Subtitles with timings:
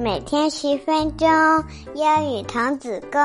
[0.00, 1.28] 每天十分钟
[1.92, 3.20] 英语童子功，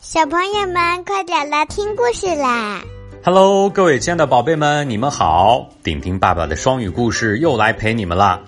[0.00, 2.82] 小朋友们快点来听故事啦
[3.24, 5.66] ！Hello，各位亲爱的宝贝们，你们好！
[5.82, 8.38] 顶顶爸爸的双语故事又来陪你们了。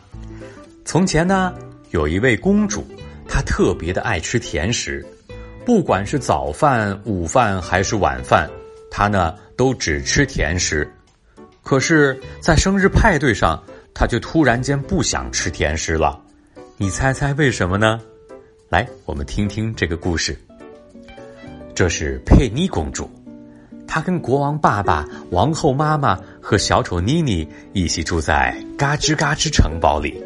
[0.85, 1.55] 从前呢，
[1.93, 2.87] 有一位公主，
[3.27, 5.03] 她特别的爱吃甜食，
[5.65, 8.51] 不管是早饭、午饭还是晚饭，
[8.91, 10.87] 她呢都只吃甜食。
[11.63, 13.59] 可是，在生日派对上，
[13.95, 16.21] 她就突然间不想吃甜食了。
[16.79, 17.99] 你猜猜为什么呢？
[18.69, 20.39] 来，我们听听这个故事。
[21.75, 23.09] 这是佩妮公主，
[23.89, 30.23] 她跟国王爸爸、王后妈妈和小丑妮妮一起住在嘎吱嘎吱城堡里。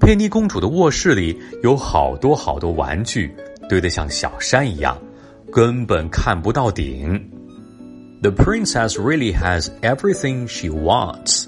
[0.00, 3.30] 佩妮公主的卧室里有好多好多玩具，
[3.68, 4.96] 堆得像小山一样，
[5.52, 7.22] 根本看不到顶。
[8.22, 11.44] The princess really has everything she wants。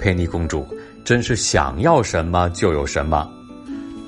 [0.00, 0.66] 佩妮公主
[1.05, 3.29] 真是想要什么就有什么。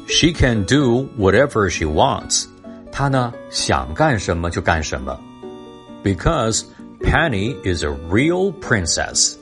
[0.08, 2.46] She can do whatever she wants.
[2.92, 5.20] 她呢想干什么就干什么。
[6.04, 6.64] Because
[7.00, 9.36] Penny is a real princess.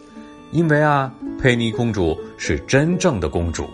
[0.51, 3.69] 因为啊，佩妮公主是真正的公主。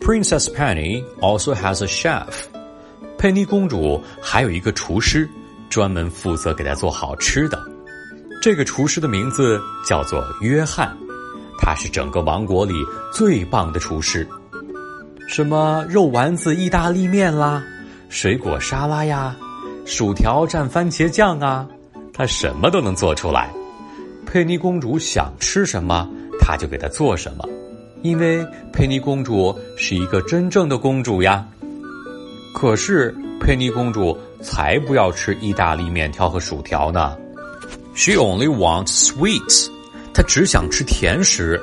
[0.00, 2.26] Princess Penny also has a chef.
[3.16, 5.28] 佩妮公主还有一个厨师，
[5.70, 7.58] 专门负责给她做好吃的。
[8.42, 10.94] 这个厨师的名字叫做约翰，
[11.59, 12.73] 他是整个王国里
[13.11, 14.27] 最棒的厨师。
[15.27, 17.63] 什么肉丸子意大利面啦，
[18.09, 19.35] 水果沙拉呀，
[19.85, 21.67] 薯条蘸番茄酱啊，
[22.13, 23.51] 他什么都能做出来。
[24.25, 27.43] 佩妮公主想吃什么，他就给她做什么，
[28.01, 31.45] 因为佩妮公主是一个真正的公主呀。
[32.55, 37.15] 可是佩妮公主才不要吃意大利面条和薯条呢
[37.93, 39.69] ，She only wants sweets，
[40.19, 41.57] 他只想吃甜食，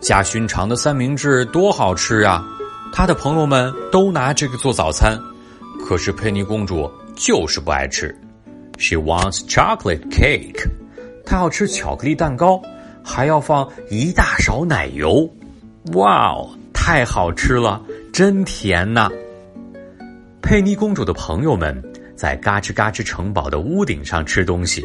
[0.00, 2.44] 加熏肠的三明治多好吃啊。
[2.92, 5.16] 他的朋友们都拿这个做早餐，
[5.86, 8.12] 可是佩妮公主就是不爱吃。
[8.76, 10.66] She wants chocolate cake，
[11.24, 12.60] 她要吃巧克力蛋糕，
[13.04, 15.32] 还要放一大勺奶油。
[15.92, 17.80] 哇哦，太好吃了，
[18.12, 19.08] 真甜呐！
[20.42, 21.80] 佩妮公主的朋友们
[22.16, 24.82] 在嘎吱嘎吱城堡的屋顶上吃东西，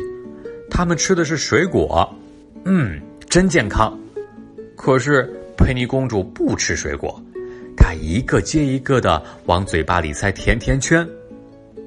[0.70, 2.08] 他们吃的是水果，
[2.66, 3.98] 嗯，真健康。
[4.76, 7.22] 可是佩妮公主不吃水果。
[7.76, 11.08] 她一个接一个的往嘴巴里塞甜甜圈，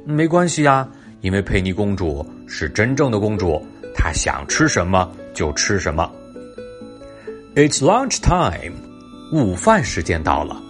[0.05, 0.89] 没关系呀，
[1.21, 3.61] 因为佩妮公主是真正的公主，
[3.95, 6.11] 她想吃什么就吃什么。
[7.57, 8.75] It's lunch time，
[9.33, 10.63] 午饭时间到了，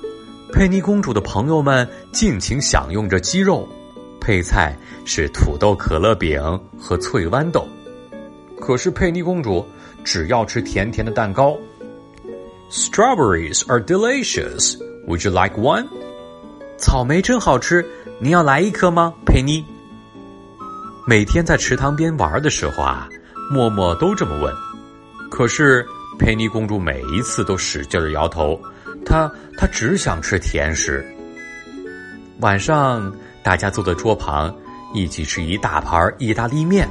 [0.52, 3.68] 佩妮公主的朋友们尽情享用着鸡肉，
[4.20, 6.40] 配菜是土豆可乐饼
[6.78, 7.68] 和脆豌豆，
[8.58, 9.64] 可是佩妮公主
[10.04, 11.56] 只要吃甜甜的蛋糕。
[12.70, 14.76] Strawberries are delicious。
[15.06, 15.86] Would you like one？
[16.78, 17.84] 草莓真好吃，
[18.20, 19.64] 你要来一颗吗，佩妮？
[21.06, 23.08] 每天在池塘边玩的时候啊，
[23.50, 24.54] 默默都这么问。
[25.30, 25.84] 可是
[26.18, 28.60] 佩妮公主每一次都使劲的摇头，
[29.04, 31.04] 她她只想吃甜食。
[32.40, 33.12] 晚上
[33.42, 34.54] 大家坐在桌旁，
[34.94, 36.88] 一起吃一大盘意大利面。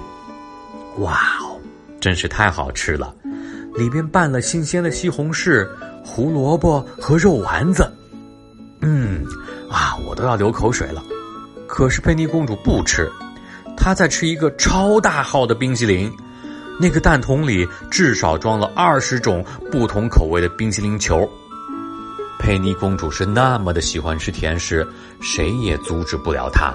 [0.98, 1.20] 哇，
[2.00, 3.14] 真是太好吃了！
[3.76, 5.68] 里边拌了新鲜的西红柿、
[6.04, 7.92] 胡萝卜和肉丸子。
[8.82, 9.24] 嗯，
[9.70, 11.04] 啊，我都要流口水了。
[11.68, 13.12] 可是佩妮公主不吃，
[13.78, 16.12] 她在吃一个超大号的冰淇淋。
[16.82, 21.30] 那个蛋筒里至少装了二十种不同口味的冰淇淋球。
[22.40, 24.88] 佩妮公主是那么的喜欢吃甜食，
[25.20, 26.74] 谁也阻止不了她。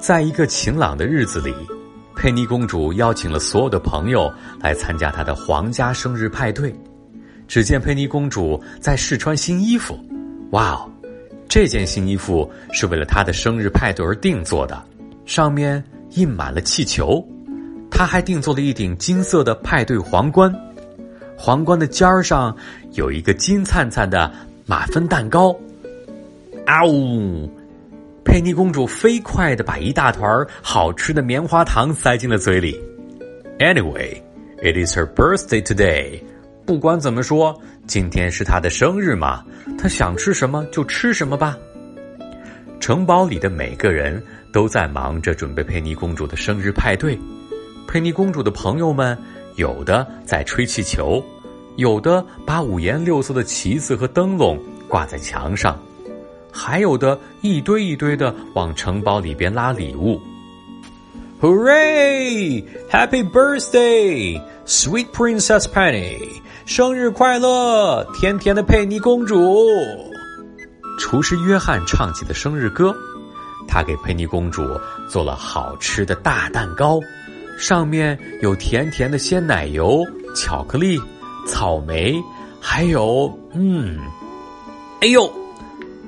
[0.00, 1.54] 在一个晴朗的日子里，
[2.26, 4.28] 佩妮公主邀请了所有的朋友
[4.60, 6.74] 来参加她的皇家生日派对。
[7.46, 9.96] 只见佩妮公主在试穿新衣服。
[10.50, 10.90] 哇哦，
[11.48, 14.82] 这件新衣服是为了她的生日派对而定做的，
[15.24, 15.80] 上面
[16.14, 17.24] 印满了气球。
[17.92, 20.52] 她还定做了一顶金色的派对皇冠，
[21.38, 22.56] 皇冠的尖儿上
[22.94, 24.32] 有一个金灿灿的
[24.66, 25.54] 马芬蛋糕。
[26.66, 27.48] 啊呜！
[28.26, 32.78] 佩妮公主飞快的把一大团好吃的棉花糖塞进了嘴里。
[33.60, 34.20] Anyway,
[34.58, 36.20] it is her birthday today.
[36.66, 39.44] 不管怎么说，今天是她的生日嘛，
[39.78, 41.56] 她想吃什么就吃什么吧。
[42.80, 47.16] 城堡里的每个人都在忙着准备佩妮公主的生日派对。
[47.86, 49.16] 佩妮公主的朋友们，
[49.54, 51.24] 有的在吹气球，
[51.76, 55.80] 有的把五颜六色的旗子和灯笼挂在墙上，
[56.56, 60.18] 还有的一堆一堆的往城堡里边拉礼物。
[61.38, 62.64] Hooray!
[62.90, 66.16] Happy birthday, sweet Princess Penny!
[66.64, 69.54] 生日快乐，甜甜的佩妮公主！
[70.98, 72.94] 厨师约翰唱起的生日歌。
[73.68, 74.62] 他给佩妮公主
[75.10, 76.98] 做了好吃的大蛋糕，
[77.58, 80.04] 上面有甜甜的鲜奶油、
[80.34, 80.98] 巧克力、
[81.46, 82.14] 草莓，
[82.60, 83.38] 还有……
[83.52, 83.98] 嗯，
[85.02, 85.30] 哎呦！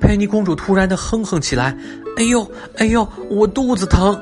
[0.01, 1.77] 佩妮公主突然的哼哼起来
[2.17, 4.17] ，“哎呦，哎呦，我肚子疼！”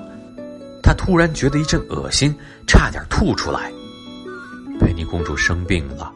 [0.82, 2.34] 她突然觉得一阵恶心，
[2.66, 3.72] 差点吐出来。
[4.80, 6.12] 佩妮公主生病了，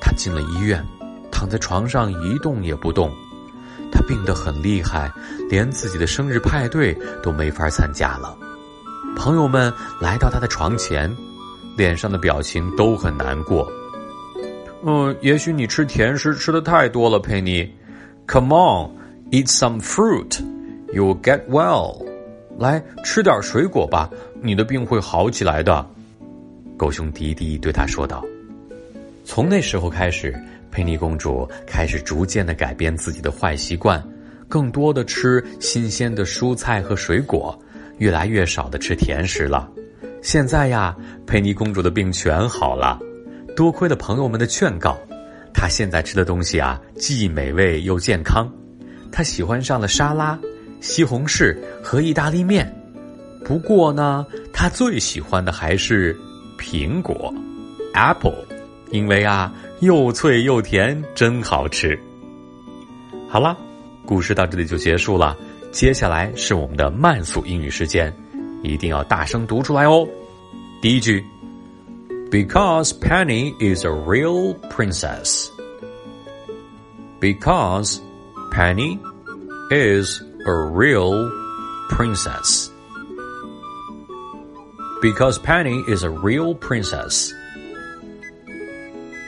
[0.00, 0.84] 她进了医院，
[1.30, 3.10] 躺在床上一动也不动。
[3.90, 5.10] 她病得很厉害，
[5.48, 8.36] 连自己的生日派对都没法参加了。
[9.16, 11.14] 朋友们来到她的床前，
[11.76, 13.70] 脸上的表情都很难过。
[14.84, 17.70] 嗯，也许你吃甜食吃的太多了，佩妮。
[18.26, 18.90] Come on,
[19.30, 20.40] eat some fruit,
[20.92, 22.04] you'll get well.
[22.58, 24.08] 来吃点水果吧，
[24.40, 25.86] 你的病会好起来的。
[26.76, 28.24] 狗熊迪迪对他说道。
[29.24, 30.34] 从那时候开始，
[30.70, 34.02] 佩妮公主开始逐渐的改变自己的坏习惯，
[34.48, 37.58] 更多的吃新鲜的蔬菜和水果，
[37.98, 39.70] 越来越少的吃甜食了。
[40.22, 40.96] 现在呀，
[41.26, 42.98] 佩妮公主的病全好了，
[43.56, 44.98] 多亏了朋友们的劝告。
[45.54, 48.50] 他现在吃的东西啊，既美味又健康。
[49.10, 50.38] 他喜欢上了沙拉、
[50.80, 52.66] 西红柿和意大利面。
[53.44, 56.18] 不过呢，他最喜欢的还是
[56.58, 57.32] 苹果
[57.94, 58.44] （apple），
[58.90, 61.98] 因为啊，又脆又甜，真好吃。
[63.28, 63.56] 好了，
[64.06, 65.36] 故事到这里就结束了。
[65.70, 68.14] 接下来是我们的慢速英语时间，
[68.62, 70.06] 一定要大声读出来哦。
[70.80, 71.24] 第一句。
[72.31, 75.49] Because Penny is a real princess.
[77.19, 78.01] Because
[78.51, 78.99] Penny
[79.71, 81.31] is a real
[81.89, 82.69] princess.
[85.01, 87.31] Because Penny is a real princess.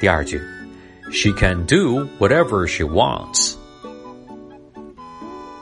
[0.02, 0.42] 第二句,
[1.12, 3.58] she can do whatever she wants.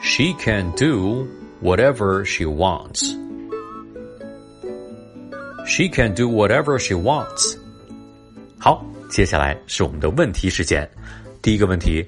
[0.02, 1.28] She can do
[1.60, 3.16] whatever she wants.
[5.75, 7.57] She can do whatever she wants。
[8.59, 10.87] 好，接下来是我们的问题时间。
[11.41, 12.07] 第一个问题，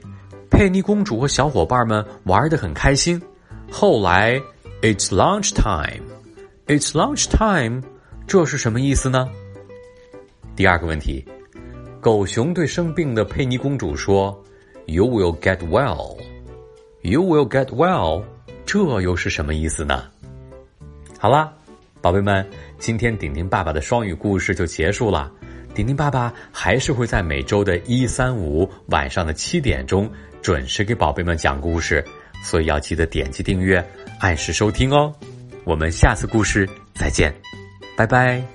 [0.50, 3.18] 佩妮公主和小伙伴们玩得很开心。
[3.72, 4.38] 后来
[4.82, 6.04] ，It's lunch time。
[6.66, 7.80] It's lunch time，
[8.26, 9.30] 这是什么意思呢？
[10.54, 11.24] 第二个问题，
[12.02, 14.44] 狗熊对生病的佩妮公主说
[14.84, 16.18] ：“You will get well。
[17.00, 18.24] ”You will get well，
[18.66, 20.04] 这又是什么意思呢？
[21.18, 21.50] 好啦，
[22.04, 22.46] 宝贝们。
[22.78, 25.32] 今天顶顶爸爸的双语故事就结束了，
[25.74, 30.10] 顶顶爸爸还是会在每周的一三五晚上的七点钟
[30.42, 32.04] 准时给宝贝们讲故事，
[32.42, 33.82] 所以要记得点击订阅，
[34.20, 35.10] 按时收听哦。
[35.64, 37.34] 我们下次故事再见，
[37.96, 38.53] 拜拜。